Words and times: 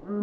was 0.00 0.21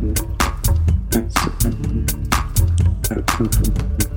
Thank 0.00 0.16
you. 4.04 4.09